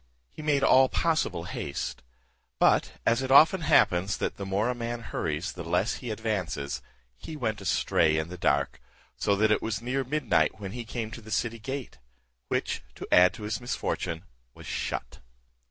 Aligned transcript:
He 0.31 0.41
made 0.41 0.63
all 0.63 0.89
possible 0.89 1.43
haste; 1.43 2.01
but, 2.57 2.93
as 3.05 3.21
it 3.21 3.29
often 3.29 3.61
happens 3.61 4.17
that 4.17 4.37
the 4.37 4.47
more 4.47 4.67
a 4.69 4.73
man 4.73 5.01
hurries 5.01 5.51
the 5.51 5.63
less 5.63 5.97
he 5.97 6.09
advances, 6.09 6.81
he 7.19 7.35
went 7.37 7.61
astray 7.61 8.17
in 8.17 8.27
the 8.29 8.35
dark, 8.35 8.81
so 9.15 9.35
that 9.35 9.51
it 9.51 9.61
was 9.61 9.79
near 9.79 10.03
midnight 10.03 10.59
when 10.59 10.71
he 10.71 10.85
came 10.85 11.11
to 11.11 11.21
the 11.21 11.29
city 11.29 11.59
gate; 11.59 11.99
which, 12.47 12.81
to 12.95 13.07
add 13.13 13.31
to 13.35 13.43
his 13.43 13.61
misfortune, 13.61 14.23
was 14.55 14.65
shut. 14.65 15.19